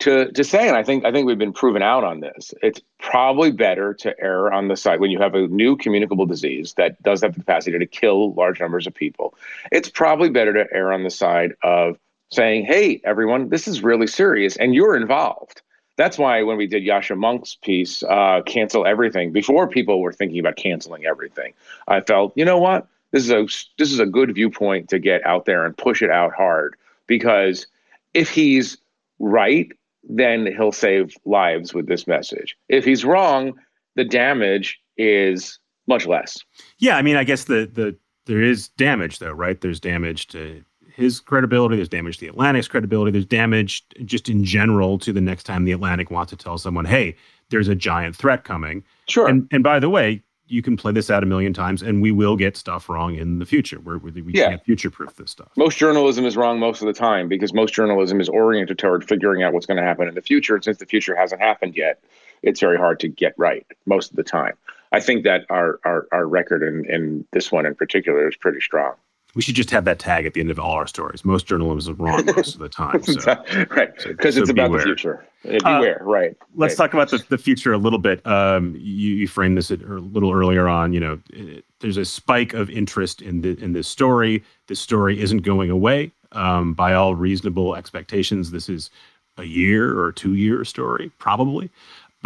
[0.00, 2.52] to to say, and I think I think we've been proven out on this.
[2.62, 6.74] It's probably better to err on the side when you have a new communicable disease
[6.74, 9.34] that does have the capacity to kill large numbers of people.
[9.72, 11.98] It's probably better to err on the side of
[12.30, 15.62] saying, "Hey, everyone, this is really serious, and you're involved."
[15.96, 20.38] That's why when we did Yascha Mounk's piece, uh, cancel everything before people were thinking
[20.38, 21.54] about canceling everything,
[21.88, 23.46] I felt, you know what, this is a
[23.78, 27.66] this is a good viewpoint to get out there and push it out hard because
[28.12, 28.76] if he's
[29.18, 29.72] right
[30.08, 32.56] then he'll save lives with this message.
[32.68, 33.52] If he's wrong,
[33.96, 36.38] the damage is much less.
[36.78, 39.60] Yeah, I mean, I guess the the there is damage though, right?
[39.60, 40.64] There's damage to
[40.94, 41.76] his credibility.
[41.76, 43.10] There's damage to the Atlantic's credibility.
[43.10, 46.84] There's damage just in general to the next time the Atlantic wants to tell someone,
[46.84, 47.16] "Hey,
[47.50, 49.28] there's a giant threat coming." Sure.
[49.28, 52.10] And and by the way, you can play this out a million times and we
[52.10, 54.50] will get stuff wrong in the future where we yeah.
[54.50, 55.48] can't future proof this stuff.
[55.56, 59.42] Most journalism is wrong most of the time because most journalism is oriented toward figuring
[59.42, 60.54] out what's going to happen in the future.
[60.54, 62.02] And since the future hasn't happened yet,
[62.42, 64.54] it's very hard to get right most of the time.
[64.92, 68.60] I think that our our, our record in, in this one in particular is pretty
[68.60, 68.94] strong.
[69.36, 71.22] We should just have that tag at the end of all our stories.
[71.22, 73.02] Most journalism is wrong most of the time.
[73.02, 73.36] So,
[73.70, 75.26] right, because so, it's so about the future.
[75.44, 76.36] Beware, uh, right.
[76.54, 76.86] Let's right.
[76.86, 78.26] talk about the, the future a little bit.
[78.26, 80.94] Um, you, you, framed this a little earlier on.
[80.94, 84.42] You know, it, there's a spike of interest in the, in this story.
[84.68, 86.12] This story isn't going away.
[86.32, 88.90] Um, by all reasonable expectations, this is
[89.36, 91.70] a year or two year story, probably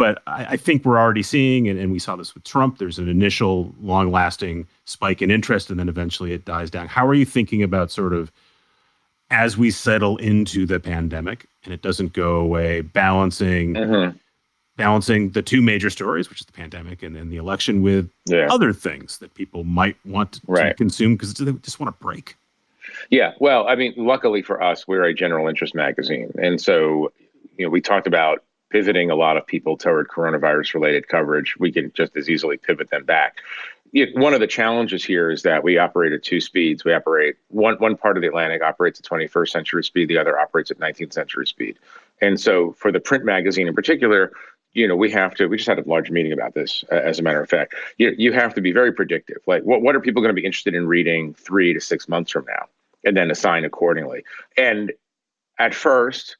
[0.01, 2.97] but I, I, think we're already seeing, and, and, we saw this with Trump, there's
[2.97, 6.87] an initial long lasting spike in interest, and then eventually it dies down.
[6.87, 8.31] How are you thinking about sort of
[9.29, 14.17] as we settle into the pandemic and it doesn't go away, balancing mm-hmm.
[14.75, 18.47] balancing the two major stories, which is the pandemic and, and the election, with yeah.
[18.49, 20.69] other things that people might want to, right.
[20.69, 22.35] to consume because they just want a break?
[23.11, 27.13] Yeah, well, I mean, luckily for us, we're a general interest magazine, and so
[27.55, 31.71] you know we talked about pivoting a lot of people toward coronavirus related coverage, we
[31.71, 33.37] can just as easily pivot them back.
[34.13, 36.85] one of the challenges here is that we operate at two speeds.
[36.85, 40.39] We operate one one part of the Atlantic operates at 21st century speed, the other
[40.39, 41.77] operates at 19th century speed.
[42.21, 44.31] And so for the print magazine in particular,
[44.73, 47.19] you know, we have to, we just had a large meeting about this, uh, as
[47.19, 47.75] a matter of fact.
[47.97, 49.39] You, you have to be very predictive.
[49.45, 52.31] Like, what, what are people going to be interested in reading three to six months
[52.31, 52.67] from now?
[53.03, 54.23] And then assign accordingly.
[54.57, 54.93] And
[55.59, 56.37] at first,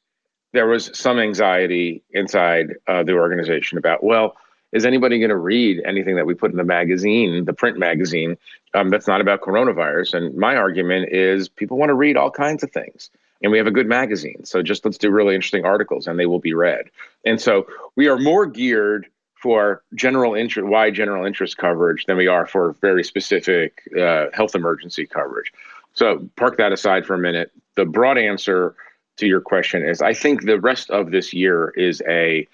[0.54, 4.36] there was some anxiety inside uh, the organization about, well,
[4.72, 8.38] is anybody going to read anything that we put in the magazine, the print magazine,
[8.74, 10.14] um, that's not about coronavirus?
[10.14, 13.10] And my argument is people want to read all kinds of things.
[13.44, 14.46] And we have a good magazine.
[14.46, 16.90] So just let's do really interesting articles and they will be read.
[17.26, 19.08] And so we are more geared
[19.42, 24.54] for general interest, wide general interest coverage than we are for very specific uh, health
[24.54, 25.52] emergency coverage.
[25.94, 27.52] So park that aside for a minute.
[27.76, 28.76] The broad answer
[29.17, 32.47] to your question is I think the rest of this year is a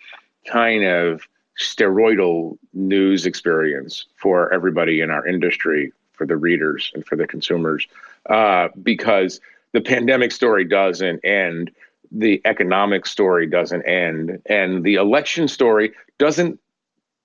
[0.46, 1.28] kind of
[1.60, 7.88] steroidal news experience for everybody in our industry, for the readers and for the consumers,
[8.30, 9.40] uh, because
[9.74, 11.72] the pandemic story doesn't end,
[12.12, 16.60] the economic story doesn't end, and the election story doesn't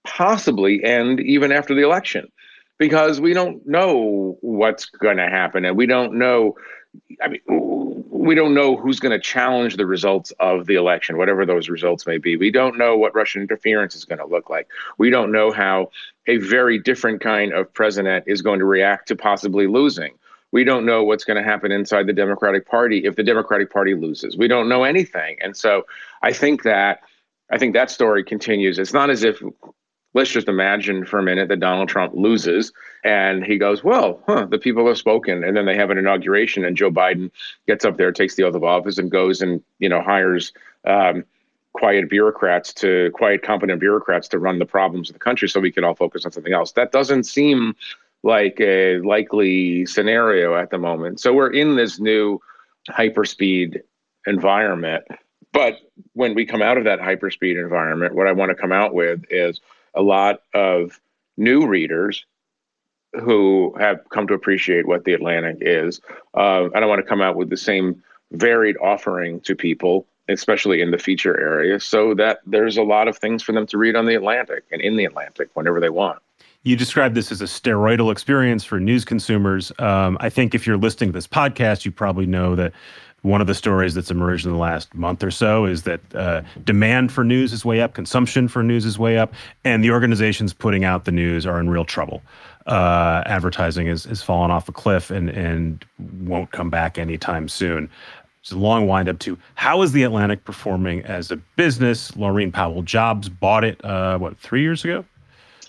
[0.04, 2.30] possibly end even after the election
[2.78, 6.56] because we don't know what's going to happen and we don't know
[7.22, 7.40] I mean,
[8.22, 12.06] we don't know who's going to challenge the results of the election, whatever those results
[12.06, 12.36] may be.
[12.36, 14.68] We don't know what Russian interference is going to look like.
[14.98, 15.90] We don't know how
[16.26, 20.14] a very different kind of president is going to react to possibly losing.
[20.52, 23.94] We don't know what's going to happen inside the Democratic Party if the Democratic Party
[23.94, 24.36] loses.
[24.36, 25.38] We don't know anything.
[25.40, 25.86] And so
[26.22, 27.00] I think that
[27.50, 28.78] I think that story continues.
[28.78, 29.42] It's not as if
[30.14, 32.72] let's just imagine for a minute that Donald Trump loses
[33.04, 35.42] and he goes, well, huh, the people have spoken.
[35.42, 37.30] And then they have an inauguration and Joe Biden
[37.66, 40.52] gets up there, takes the oath of office and goes and, you know, hires
[40.84, 41.24] um,
[41.72, 45.72] quiet bureaucrats to quiet, competent bureaucrats to run the problems of the country so we
[45.72, 46.72] can all focus on something else.
[46.72, 47.74] That doesn't seem
[48.22, 51.20] like a likely scenario at the moment.
[51.20, 52.40] So we're in this new
[52.90, 53.80] hyperspeed
[54.26, 55.04] environment.
[55.52, 55.78] But
[56.14, 59.22] when we come out of that hyperspeed environment, what I want to come out with
[59.30, 59.60] is
[59.94, 61.00] a lot of
[61.36, 62.24] new readers
[63.20, 66.00] who have come to appreciate what the Atlantic is.
[66.34, 68.02] Uh, I want to come out with the same
[68.32, 73.18] varied offering to people, especially in the feature area, so that there's a lot of
[73.18, 76.20] things for them to read on the Atlantic and in the Atlantic whenever they want.
[76.64, 79.72] You described this as a steroidal experience for news consumers.
[79.80, 82.72] Um, I think if you're listening to this podcast, you probably know that
[83.22, 86.42] one of the stories that's emerged in the last month or so is that uh,
[86.64, 89.32] demand for news is way up, consumption for news is way up,
[89.64, 92.20] and the organizations putting out the news are in real trouble.
[92.66, 95.84] Uh, advertising has, has fallen off a cliff and, and
[96.20, 97.88] won't come back anytime soon.
[98.40, 102.10] It's a long wind up to how is the Atlantic performing as a business?
[102.12, 105.04] Laurene Powell Jobs bought it, uh, what, three years ago?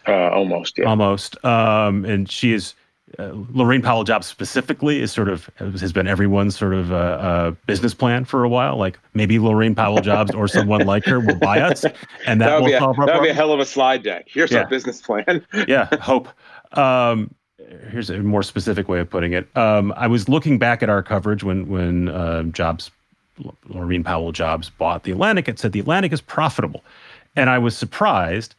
[0.08, 0.86] Uh, almost, yeah.
[0.86, 1.44] Almost.
[1.46, 2.74] Um, and she is
[3.20, 7.52] uh, Laurene Powell Jobs specifically is sort of has been everyone's sort of uh, uh,
[7.68, 8.78] business plan for a while.
[8.78, 11.84] Like maybe Laurene Powell Jobs or someone like her will buy us,
[12.26, 14.04] and that, that will solve a, our That would be a hell of a slide
[14.04, 14.26] deck.
[14.28, 14.60] Here's Yeah.
[14.60, 15.46] our business plan.
[15.68, 16.28] yeah, hope.
[16.78, 17.34] Um,
[17.90, 19.48] here's a more specific way of putting it.
[19.56, 22.90] Um, I was looking back at our coverage when when uh, Jobs,
[23.70, 25.48] Laurene Powell Jobs bought the Atlantic.
[25.48, 26.84] It said the Atlantic is profitable,
[27.36, 28.56] and I was surprised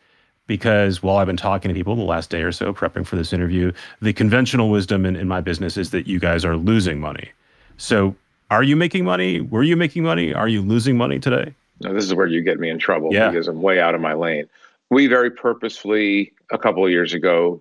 [0.47, 3.33] because while I've been talking to people the last day or so prepping for this
[3.33, 7.31] interview, the conventional wisdom in, in my business is that you guys are losing money.
[7.77, 8.15] So,
[8.51, 9.41] are you making money?
[9.41, 10.35] Were you making money?
[10.35, 11.55] Are you losing money today?
[11.81, 13.31] Now, this is where you get me in trouble Yeah.
[13.31, 14.47] because I'm way out of my lane.
[14.91, 17.61] We very purposefully, a couple of years ago,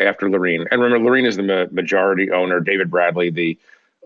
[0.00, 2.60] after Laurene, and remember, Laurene is the ma- majority owner.
[2.60, 3.58] David Bradley, the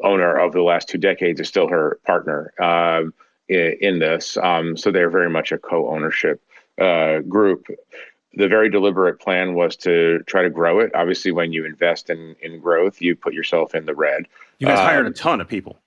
[0.04, 3.12] owner of the last two decades, is still her partner um,
[3.48, 4.36] in, in this.
[4.38, 6.40] Um, so they're very much a co ownership
[6.80, 7.66] uh, group.
[8.34, 10.90] The very deliberate plan was to try to grow it.
[10.94, 14.26] Obviously, when you invest in, in growth, you put yourself in the red.
[14.58, 15.78] You guys hired a Um, ton of people.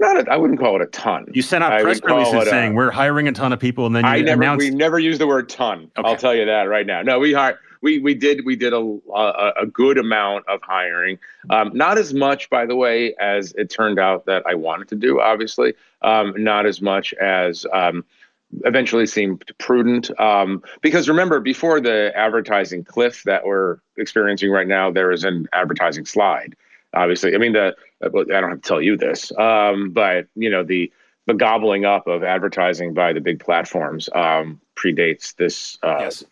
[0.00, 1.26] Not, a, I wouldn't call it a ton.
[1.32, 3.86] You sent out I press releases it a- saying we're hiring a ton of people,
[3.86, 5.90] and then you I never announced we never use the word ton.
[5.96, 6.08] Okay.
[6.08, 7.02] I'll tell you that right now.
[7.02, 8.78] No, we hired we we did we did a
[9.14, 11.18] a, a good amount of hiring.
[11.50, 14.96] Um, not as much, by the way, as it turned out that I wanted to
[14.96, 15.20] do.
[15.20, 17.64] Obviously, um, not as much as.
[17.72, 18.04] Um,
[18.64, 24.90] eventually seemed prudent um, because remember before the advertising cliff that we're experiencing right now
[24.90, 26.54] there is an advertising slide
[26.94, 30.64] obviously i mean the i don't have to tell you this um, but you know
[30.64, 30.92] the
[31.26, 36.24] the gobbling up of advertising by the big platforms um, predates this uh, yes.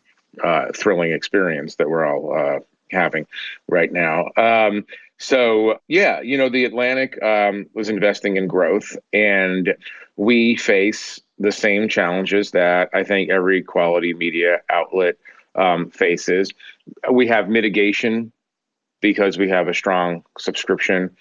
[0.42, 2.58] uh, thrilling experience that we're all uh,
[2.90, 3.26] having
[3.68, 4.30] right now.
[4.36, 4.86] Um,
[5.18, 9.74] so yeah, you know, the Atlantic um, was investing in growth, and
[10.16, 15.16] we face the same challenges that I think every quality media outlet
[15.54, 16.50] um, faces.
[17.10, 18.32] We have mitigation
[19.00, 21.16] because we have a strong subscription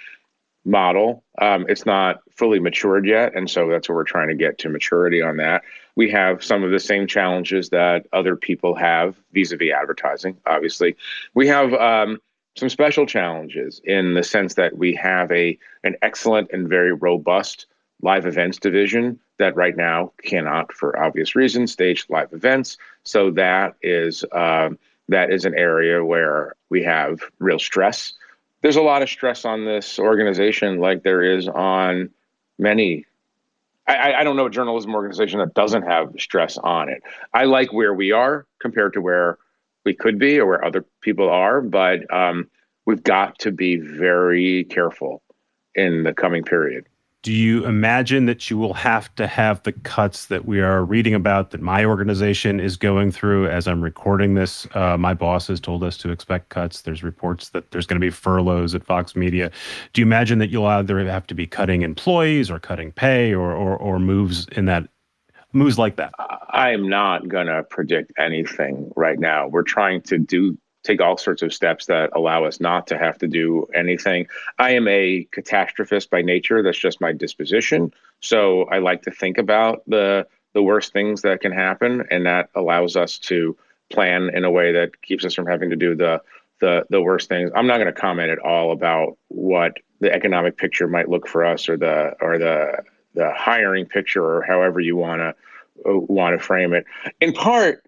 [0.66, 1.24] model.
[1.40, 4.70] Um, it's not fully matured yet, and so that's what we're trying to get to
[4.70, 5.64] maturity on that.
[5.96, 10.38] We have some of the same challenges that other people have vis-a-vis advertising.
[10.46, 10.96] Obviously,
[11.34, 12.20] we have um,
[12.56, 17.68] some special challenges in the sense that we have a an excellent and very robust
[18.02, 22.78] live events division that right now cannot, for obvious reasons, stage live events.
[23.04, 24.78] So that is um,
[25.10, 28.14] that is an area where we have real stress
[28.62, 32.10] there's a lot of stress on this organization, like there is on
[32.58, 33.06] many.
[33.88, 37.02] I, I don't know a journalism organization that doesn't have stress on it.
[37.34, 39.38] I like where we are compared to where
[39.86, 42.50] we could be or where other people are, but um,
[42.86, 45.22] we've got to be very careful
[45.74, 46.86] in the coming period.
[47.28, 51.14] Do you imagine that you will have to have the cuts that we are reading
[51.14, 54.66] about that my organization is going through as I'm recording this?
[54.74, 56.84] Uh, my boss has told us to expect cuts.
[56.84, 59.52] There's reports that there's going to be furloughs at Vox Media.
[59.92, 63.52] Do you imagine that you'll either have to be cutting employees or cutting pay or
[63.52, 64.88] or, or moves in that
[65.52, 66.14] moves like that?
[66.52, 69.50] I am not going to predict anything right now.
[69.50, 70.58] We're trying to do
[70.88, 74.28] take all sorts of steps that allow us not to have to do anything.
[74.58, 76.64] I am a catastrophist by nature.
[76.64, 77.94] That's just my disposition.
[78.22, 82.50] So I like to think about the the worst things that can happen, and that
[82.56, 83.56] allows us to
[83.92, 86.22] plan in a way that keeps us from having to do the
[86.62, 87.52] the the worst things.
[87.56, 91.46] I'm not going to comment at all about what the economic picture might look for
[91.46, 95.30] us, or the or the the hiring picture, or however you want to
[95.90, 96.86] uh, want to frame it.
[97.22, 97.84] In part,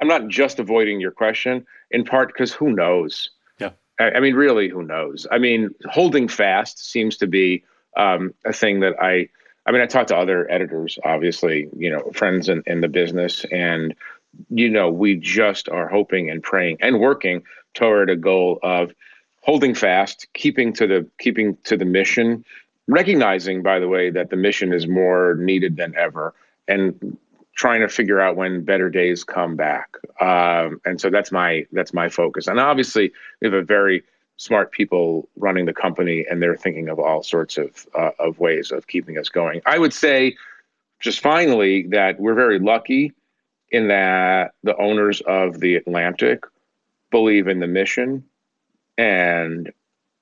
[0.00, 1.66] I'm not just avoiding your question.
[1.90, 3.30] In part, because who knows?
[3.58, 3.70] Yeah.
[3.98, 5.26] I, I, mean, really, who knows?
[5.30, 7.64] I mean, holding fast seems to be
[7.96, 9.28] um, a thing that I.
[9.66, 13.44] I mean, I talk to other editors, obviously, you know, friends in, in the business,
[13.52, 13.94] and
[14.48, 17.42] you know, we just are hoping and praying and working
[17.74, 18.92] toward a goal of
[19.42, 22.44] holding fast, keeping to the keeping to the mission,
[22.86, 26.34] recognizing, by the way, that the mission is more needed than ever,
[26.66, 27.18] and
[27.58, 29.90] trying to figure out when better days come back.
[30.20, 32.46] Um, and so that's my that's my focus.
[32.46, 34.04] And obviously, we have a very
[34.36, 38.70] smart people running the company, and they're thinking of all sorts of uh, of ways
[38.70, 39.60] of keeping us going.
[39.66, 40.36] I would say,
[41.00, 43.12] just finally, that we're very lucky
[43.70, 46.44] in that the owners of the Atlantic
[47.10, 48.24] believe in the mission
[48.96, 49.72] and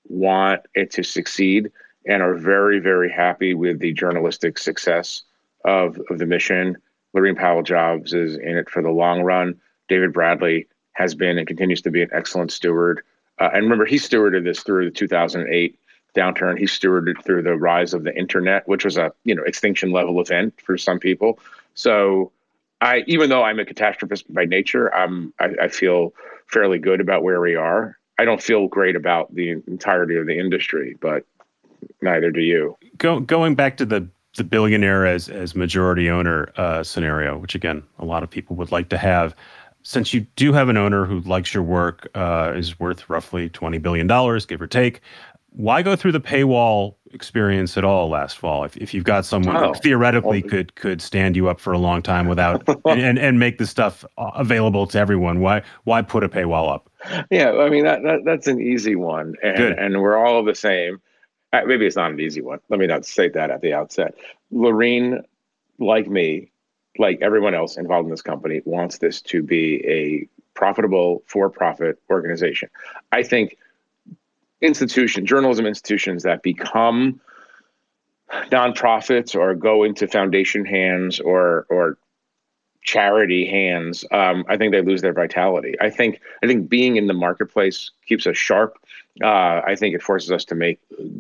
[0.09, 1.71] want it to succeed
[2.07, 5.23] and are very, very happy with the journalistic success
[5.65, 6.77] of, of the mission.
[7.17, 9.59] Laurene Powell Jobs is in it for the long run.
[9.89, 13.03] David Bradley has been and continues to be an excellent steward.
[13.39, 15.79] Uh, and remember, he stewarded this through the 2008
[16.15, 16.59] downturn.
[16.59, 20.21] He stewarded through the rise of the internet, which was a you know extinction level
[20.21, 21.39] event for some people.
[21.75, 22.33] So,
[22.81, 26.13] I even though I'm a catastrophist by nature, I'm I, I feel
[26.47, 27.99] fairly good about where we are.
[28.19, 31.25] I don't feel great about the entirety of the industry, but
[32.01, 32.77] neither do you.
[32.97, 37.83] Go, going back to the the billionaire as as majority owner uh, scenario, which again
[37.99, 39.35] a lot of people would like to have.
[39.83, 43.79] Since you do have an owner who likes your work, uh, is worth roughly twenty
[43.79, 45.01] billion dollars, give or take.
[45.51, 48.65] Why go through the paywall experience at all last fall?
[48.65, 51.79] If, if you've got someone oh, theoretically well, could could stand you up for a
[51.79, 56.03] long time without and, and, and make the stuff uh, available to everyone, why why
[56.03, 56.91] put a paywall up?
[57.31, 59.79] Yeah, I mean that, that that's an easy one, and Good.
[59.79, 61.01] and we're all the same.
[61.57, 62.59] Uh, maybe it's not an easy one.
[62.69, 64.15] Let me not say that at the outset.
[64.53, 65.23] Laurene,
[65.79, 66.51] like me,
[66.99, 72.69] like everyone else involved in this company, wants this to be a profitable for-profit organization.
[73.13, 73.57] I think
[74.61, 77.21] institution, journalism institutions that become
[78.51, 81.99] nonprofits or go into foundation hands or or
[82.87, 85.75] charity hands, um, I think they lose their vitality.
[85.81, 88.79] I think I think being in the marketplace keeps us sharp.
[89.23, 90.79] Uh, I think it forces us to make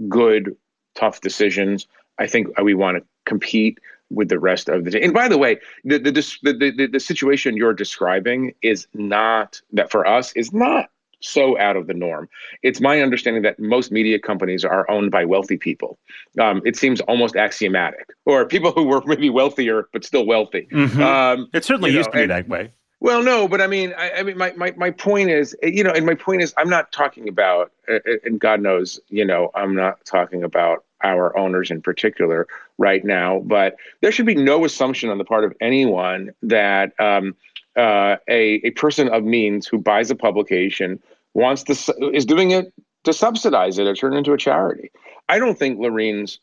[0.08, 0.56] good,
[0.94, 1.86] tough decisions.
[2.18, 3.78] I think we want to compete
[4.10, 4.92] with the rest of the.
[4.92, 5.02] day.
[5.02, 9.90] And by the way, the the, the the the situation you're describing is not that
[9.90, 10.88] for us is not
[11.20, 12.28] so out of the norm.
[12.62, 15.98] It's my understanding that most media companies are owned by wealthy people.
[16.40, 20.68] Um, it seems almost axiomatic, or people who were maybe wealthier but still wealthy.
[20.72, 21.02] Mm-hmm.
[21.02, 22.72] Um, it certainly used know, to be and, that way.
[23.00, 25.92] Well, no, but I mean, I, I, mean, my, my my point is, you know,
[25.92, 30.04] and my point is, I'm not talking about, and God knows, you know, I'm not
[30.04, 32.46] talking about our owners in particular
[32.78, 36.98] right now, but there should be no assumption on the part of anyone that.
[36.98, 37.36] Um,
[37.76, 41.00] uh, a, a person of means who buys a publication
[41.34, 42.72] wants to is doing it
[43.04, 44.90] to subsidize it or turn it into a charity.
[45.28, 46.40] I don't think Laurene's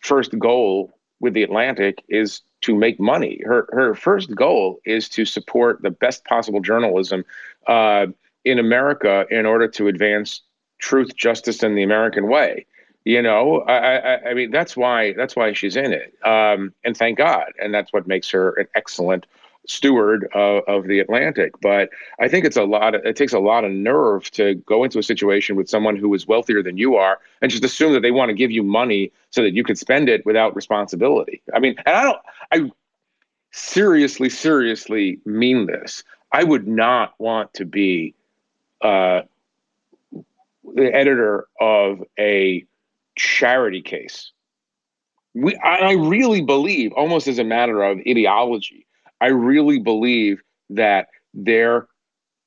[0.00, 3.40] first goal with the Atlantic is to make money.
[3.44, 7.24] Her her first goal is to support the best possible journalism
[7.66, 8.06] uh,
[8.44, 10.42] in America in order to advance
[10.78, 12.66] truth, justice, and the American way.
[13.04, 16.96] You know, I, I, I mean that's why that's why she's in it, um, and
[16.96, 19.26] thank God, and that's what makes her an excellent
[19.66, 21.52] steward of, of the Atlantic.
[21.60, 22.94] But I think it's a lot.
[22.94, 26.12] Of, it takes a lot of nerve to go into a situation with someone who
[26.14, 29.12] is wealthier than you are and just assume that they want to give you money
[29.30, 31.42] so that you could spend it without responsibility.
[31.54, 32.20] I mean, and I don't.
[32.52, 32.70] I
[33.52, 36.02] seriously, seriously mean this.
[36.32, 38.14] I would not want to be
[38.82, 39.22] uh,
[40.74, 42.64] the editor of a
[43.16, 44.32] charity case.
[45.34, 48.86] We, I really believe, almost as a matter of ideology,
[49.24, 51.88] I really believe that there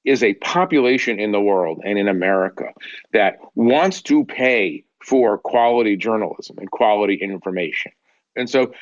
[0.05, 2.71] is a population in the world and in America
[3.13, 7.91] that wants to pay for quality journalism and quality information.
[8.35, 8.73] And so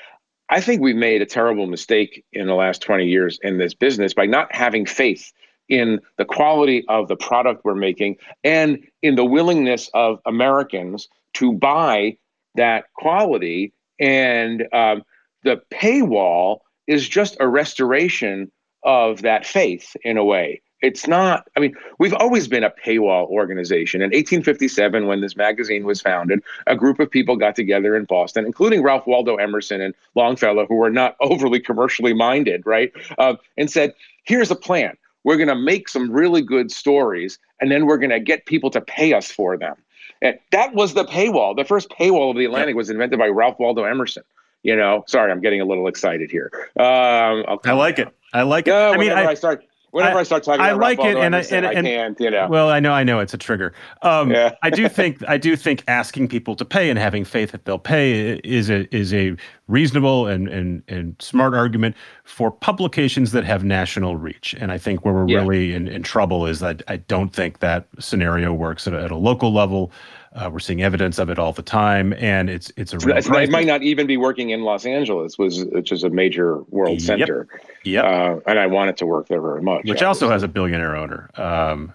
[0.49, 4.13] I think we've made a terrible mistake in the last 20 years in this business
[4.13, 5.31] by not having faith
[5.69, 11.53] in the quality of the product we're making and in the willingness of Americans to
[11.53, 12.17] buy
[12.55, 13.71] that quality.
[14.01, 15.03] And um,
[15.45, 18.51] the paywall is just a restoration
[18.83, 20.61] of that faith in a way.
[20.81, 24.01] It's not, I mean, we've always been a paywall organization.
[24.01, 28.45] In 1857, when this magazine was founded, a group of people got together in Boston,
[28.45, 32.91] including Ralph Waldo Emerson and Longfellow, who were not overly commercially minded, right?
[33.17, 33.93] Uh, and said,
[34.25, 34.95] here's a plan.
[35.23, 38.69] We're going to make some really good stories, and then we're going to get people
[38.69, 39.75] to pay us for them.
[40.21, 41.55] And that was the paywall.
[41.55, 44.23] The first paywall of the Atlantic was invented by Ralph Waldo Emerson.
[44.65, 46.49] You know, sorry, I'm getting a little excited here.
[46.75, 48.07] Um, I like it.
[48.33, 48.73] I like it.
[48.73, 51.41] I mean, I, I start whenever I, I, start talking I like it, and I,
[51.41, 52.47] and, and, I can't, you know.
[52.49, 53.73] Well, I know, I know, it's a trigger.
[54.01, 54.55] Um, yeah.
[54.63, 57.77] I do think, I do think asking people to pay and having faith that they'll
[57.77, 63.63] pay is a is a reasonable and and and smart argument for publications that have
[63.63, 64.55] national reach.
[64.59, 65.41] And I think where we're yeah.
[65.41, 69.11] really in, in trouble is that I don't think that scenario works at a, at
[69.11, 69.91] a local level.
[70.35, 73.17] Uh, we're seeing evidence of it all the time, and it's it's a real.
[73.17, 77.01] It might not even be working in Los Angeles, was which is a major world
[77.01, 77.47] center.
[77.83, 79.83] Yeah, uh, and I want it to work there very much.
[79.83, 80.07] Which obviously.
[80.07, 81.29] also has a billionaire owner.
[81.35, 81.93] Um,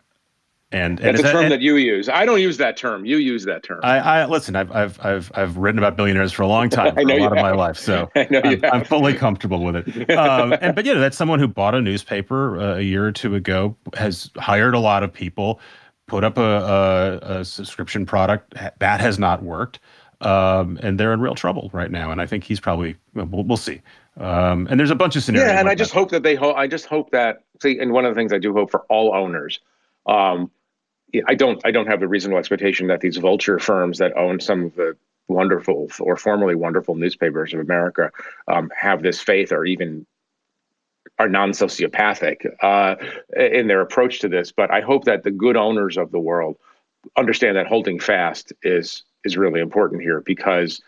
[0.73, 2.09] and, and it's a term that, that, you use.
[2.09, 3.05] I don't use that term.
[3.05, 3.81] You use that term.
[3.83, 4.55] I, I listen.
[4.55, 7.33] I've I've I've I've written about billionaires for a long time, for a lot have.
[7.33, 10.11] of my life, so I'm, I'm, fully comfortable with it.
[10.13, 13.11] Um, and but you know, that's someone who bought a newspaper uh, a year or
[13.11, 15.59] two ago, has hired a lot of people,
[16.11, 19.79] put up a, a, a subscription product that has not worked.
[20.21, 22.11] um, and they're in real trouble right now.
[22.11, 23.81] And I think he's probably we'll, we'll see.
[24.19, 25.51] Um, and there's a bunch of scenarios.
[25.51, 25.99] Yeah, and like I just that.
[25.99, 26.57] hope that they hope.
[26.57, 29.15] I just hope that see, and one of the things I do hope for all
[29.15, 29.61] owners.
[30.07, 30.51] Um,
[31.27, 31.61] I don't.
[31.65, 34.97] I don't have the reasonable expectation that these vulture firms that own some of the
[35.29, 38.11] wonderful or formerly wonderful newspapers of America
[38.49, 40.07] um, have this faith or even
[41.21, 42.97] are non-sociopathic uh,
[43.37, 44.53] in their approach to this.
[44.53, 46.57] But I hope that the good owners of the world
[47.15, 50.81] understand that holding fast is is really important here because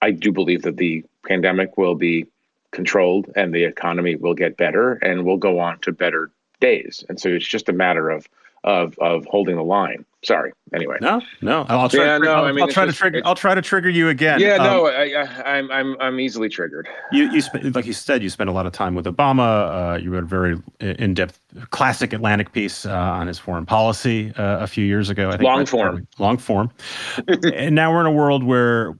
[0.00, 2.26] I do believe that the pandemic will be
[2.70, 7.04] controlled and the economy will get better and we'll go on to better days.
[7.10, 8.26] And so it's just a matter of
[8.68, 10.04] of of holding the line.
[10.24, 10.52] Sorry.
[10.74, 10.96] Anyway.
[11.00, 11.64] No, no.
[11.68, 12.04] I'll try.
[12.04, 13.22] Yeah, to, no, I'll, I mean, I'll try just- to trigger.
[13.24, 14.40] I'll try to trigger you again.
[14.40, 16.88] Yeah, Um, no, I, I, I'm I'm I'm easily triggered.
[17.12, 19.94] You, you spent, like you said, you spent a lot of time with Obama.
[19.94, 21.38] Uh, you wrote a very in-depth,
[21.70, 25.28] classic Atlantic piece uh, on his foreign policy uh, a few years ago.
[25.28, 26.08] I think Long Right- form.
[26.18, 26.70] long form.
[27.54, 28.98] and now we're in a world where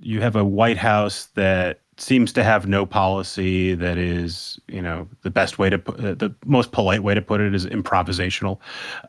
[0.00, 3.74] you have a White House that seems to have no policy.
[3.74, 7.22] That is, you know, the best way to put uh, the most polite way to
[7.22, 8.58] put it is improvisational.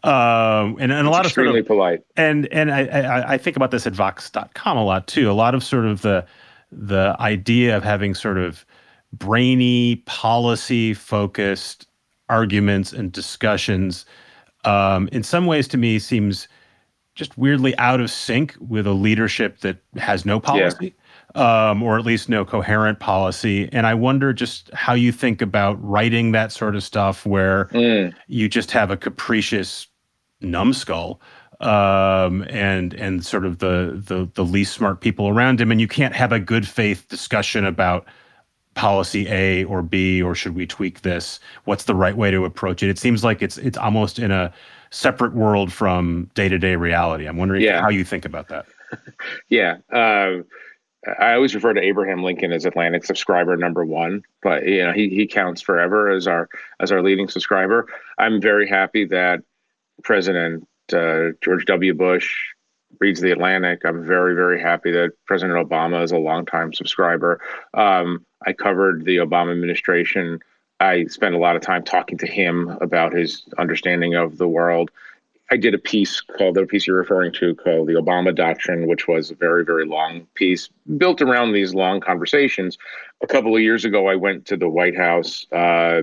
[0.04, 2.04] Um, and, and a lot of sort of polite.
[2.18, 5.30] and and I, I I think about this at Vox.com a lot too.
[5.30, 6.26] A lot of sort of the
[6.72, 8.66] the idea of having sort of
[9.14, 11.88] brainy, policy focused
[12.28, 14.06] arguments and discussions,
[14.66, 16.48] um, in some ways to me seems
[17.14, 20.94] just weirdly out of sync with a leadership that has no policy.
[21.36, 23.68] Um, or at least no coherent policy.
[23.74, 28.14] And I wonder just how you think about writing that sort of stuff where Mm.
[28.28, 29.88] you just have a capricious
[30.42, 31.20] numbskull
[31.60, 35.88] um, and and sort of the, the the least smart people around him, and you
[35.90, 38.06] can't have a good faith discussion about
[38.76, 41.40] policy A or B or should we tweak this?
[41.66, 42.90] What's the right way to approach it?
[42.90, 44.54] It seems like it's it's almost in a
[44.92, 47.26] separate world from day to day reality.
[47.26, 47.82] I'm wondering Yeah.
[47.82, 48.66] how you think about that.
[49.50, 49.78] Yeah.
[49.92, 50.46] Um,
[51.20, 55.10] I always refer to Abraham Lincoln as Atlantic subscriber number one, but you know he
[55.10, 56.49] he counts forever as our
[56.80, 57.88] as our leading subscriber.
[58.18, 59.41] I'm very happy that
[60.03, 61.93] President uh, George W.
[61.93, 62.34] Bush
[62.99, 63.82] reads the Atlantic.
[63.86, 67.39] I'm very very happy that President Obama is a longtime subscriber.
[67.74, 70.39] Um, I covered the Obama administration.
[70.80, 74.91] I spent a lot of time talking to him about his understanding of the world.
[75.52, 79.08] I did a piece called the piece you're referring to called the Obama Doctrine, which
[79.08, 82.78] was a very, very long piece built around these long conversations.
[83.22, 86.02] A couple of years ago, I went to the White House, uh,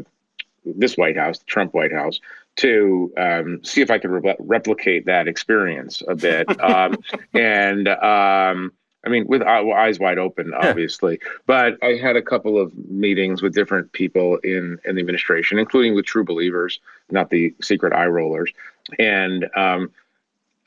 [0.64, 2.20] this White House, the Trump White House,
[2.56, 6.60] to um, see if I could re- replicate that experience a bit.
[6.62, 6.96] um,
[7.34, 8.72] and um,
[9.04, 11.18] I mean, with eyes wide open, obviously.
[11.46, 15.94] But I had a couple of meetings with different people in, in the administration, including
[15.94, 16.78] with true believers,
[17.10, 18.52] not the secret eye rollers.
[18.98, 19.90] And um,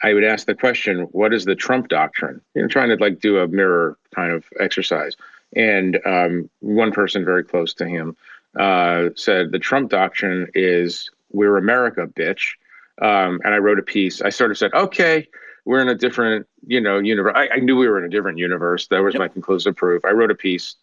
[0.04, 2.42] I would ask the question, what is the Trump doctrine?
[2.54, 5.16] You know, trying to like do a mirror kind of exercise.
[5.56, 8.16] And um, one person very close to him
[8.58, 12.56] uh, said, the Trump doctrine is we're America, bitch.
[13.02, 14.22] Um, and I wrote a piece.
[14.22, 15.28] I sort of said, okay,
[15.66, 17.34] we're in a different, you know, universe.
[17.36, 18.88] I, I knew we were in a different universe.
[18.88, 19.20] That was Yep.
[19.20, 20.06] my conclusive proof.
[20.06, 20.76] I wrote a piece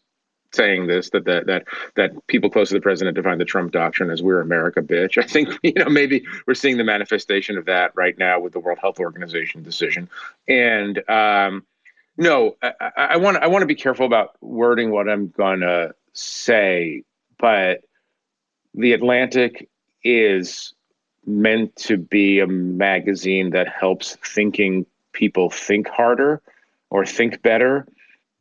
[0.52, 1.64] saying this that that that
[1.96, 5.26] that people close to the president define the Trump doctrine as "we're America, bitch." I
[5.26, 8.78] think you know maybe we're seeing the manifestation of that right now with the World
[8.80, 10.08] Health Organization decision.
[10.48, 11.64] And um,
[12.16, 12.56] no,
[12.96, 17.04] I, want I want to be careful about wording what I'm gonna say,
[17.38, 17.80] but
[18.74, 19.68] the Atlantic
[20.04, 20.74] is
[21.24, 26.42] meant to be a magazine that helps thinking people think harder
[26.90, 27.86] or think better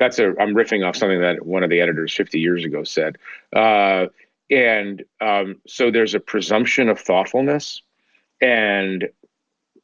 [0.02, 3.20] that's a i'm riffing off something that one of the editors 50 years ago said.
[3.56, 4.08] Uh,
[4.49, 7.84] and um, so there's a presumption of thoughtfulness
[8.41, 9.08] and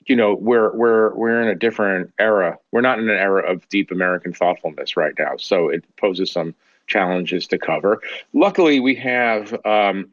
[0.07, 2.57] you know we're we're we're in a different era.
[2.71, 5.37] We're not in an era of deep american thoughtfulness right now.
[5.37, 6.55] So it poses some
[6.87, 8.01] challenges to cover.
[8.33, 10.09] Luckily we have um,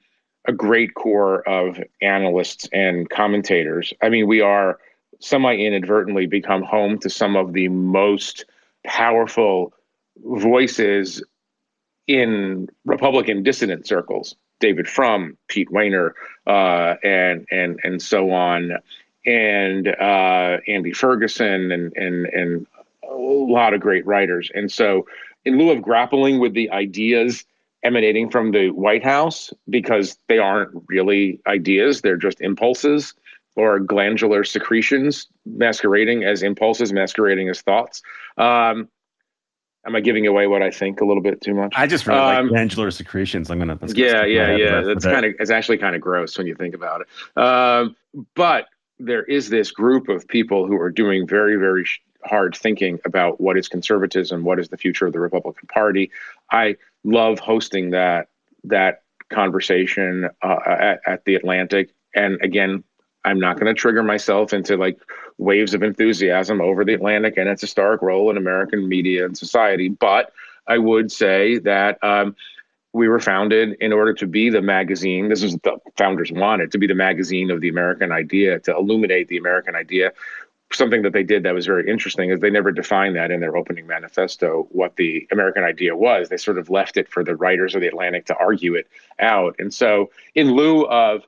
[0.46, 3.94] a great core of analysts and commentators.
[4.02, 4.78] I mean we are
[5.18, 8.44] semi inadvertently become home to some of the most
[8.84, 9.72] powerful
[10.22, 11.22] voices
[12.06, 14.36] in Republican dissident circles.
[14.60, 16.12] David Frum, Pete Wehner,
[16.46, 18.72] uh, and and and so on,
[19.26, 22.66] and uh, Andy Ferguson, and and and
[23.08, 24.50] a lot of great writers.
[24.54, 25.06] And so,
[25.44, 27.44] in lieu of grappling with the ideas
[27.82, 33.12] emanating from the White House, because they aren't really ideas, they're just impulses
[33.56, 38.02] or glandular secretions masquerading as impulses, masquerading as thoughts.
[38.36, 38.88] Um,
[39.86, 41.72] am I giving away what I think a little bit too much?
[41.76, 43.50] I just really Um, like glandular secretions.
[43.50, 43.78] I'm gonna.
[43.82, 44.80] yeah, stick in my yeah, yeah.
[44.80, 47.40] That's kind of it's actually kind of gross when you think about it.
[47.42, 47.96] Um,
[48.34, 48.66] but
[48.98, 53.40] there is this group of people who are doing very, very sh- hard thinking about
[53.40, 56.10] what is conservatism, what is the future of the Republican Party.
[56.50, 58.28] I love hosting that
[58.64, 61.90] that conversation uh, at, at the Atlantic.
[62.14, 62.84] And again,
[63.24, 64.98] I'm not going to trigger myself into like
[65.38, 69.88] waves of enthusiasm over the Atlantic and its historic role in American media and society.
[69.88, 70.32] But
[70.66, 72.36] I would say that um,
[72.92, 75.28] we were founded in order to be the magazine.
[75.28, 78.76] This is what the founders wanted to be the magazine of the American idea, to
[78.76, 80.12] illuminate the American idea.
[80.72, 83.56] Something that they did that was very interesting is they never defined that in their
[83.56, 86.28] opening manifesto what the American idea was.
[86.28, 89.56] They sort of left it for the writers of the Atlantic to argue it out.
[89.58, 91.24] And so, in lieu of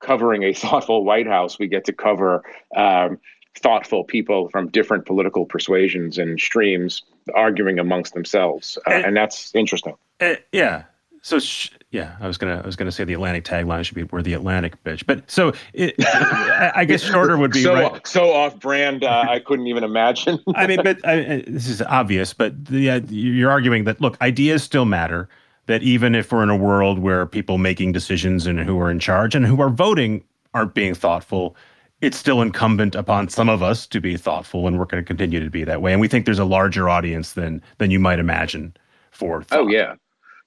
[0.00, 2.42] covering a thoughtful White House, we get to cover
[2.76, 3.18] um,
[3.58, 7.02] thoughtful people from different political persuasions and streams
[7.34, 9.94] arguing amongst themselves, uh, and, and, that's interesting.
[10.20, 10.84] Uh, yeah.
[11.22, 14.04] So sh- yeah, I was gonna I was gonna say the Atlantic tagline should be
[14.04, 18.06] "We're the Atlantic bitch," but so it, I guess shorter would be so right.
[18.06, 19.02] so off brand.
[19.02, 20.38] Uh, I couldn't even imagine.
[20.54, 22.32] I mean, but I, this is obvious.
[22.32, 25.28] But the, uh, you're arguing that look, ideas still matter
[25.66, 28.98] that even if we're in a world where people making decisions and who are in
[28.98, 31.56] charge and who are voting aren't being thoughtful,
[32.00, 35.42] it's still incumbent upon some of us to be thoughtful, and we're going to continue
[35.42, 35.92] to be that way.
[35.92, 38.76] And we think there's a larger audience than than you might imagine
[39.10, 39.42] for.
[39.42, 39.58] Thought.
[39.58, 39.94] Oh yeah,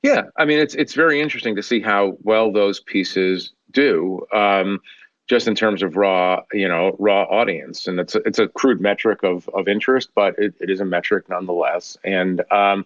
[0.03, 0.24] yeah.
[0.38, 4.26] I mean, it's it's very interesting to see how well those pieces do.
[4.34, 4.80] Um,
[5.28, 8.82] just in terms of raw, you know, raw audience, and it's a, it's a crude
[8.82, 11.97] metric of of interest, but it, it is a metric nonetheless.
[12.03, 12.86] And um,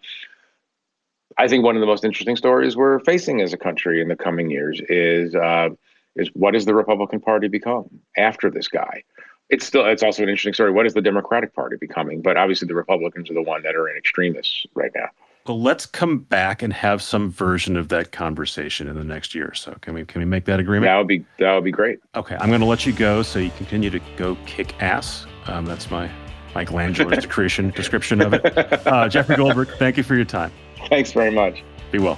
[1.38, 4.16] I think one of the most interesting stories we're facing as a country in the
[4.16, 5.70] coming years is uh,
[6.16, 9.04] is what does the Republican Party become after this guy?
[9.50, 10.72] It's still it's also an interesting story.
[10.72, 12.22] What is the Democratic Party becoming?
[12.22, 15.10] But obviously, the Republicans are the one that are in extremists right now.
[15.46, 19.50] Well, let's come back and have some version of that conversation in the next year
[19.50, 19.76] or so.
[19.82, 20.90] Can we can we make that agreement?
[20.90, 22.00] That would be that would be great.
[22.16, 25.26] Okay, I'm going to let you go so you continue to go kick ass.
[25.48, 26.10] Um, that's my
[26.56, 28.46] my glandular secretion description of it.
[28.88, 30.52] Uh, Jeffrey Goldberg, thank you for your time.
[30.90, 31.64] Thanks very much.
[31.92, 32.18] Be well.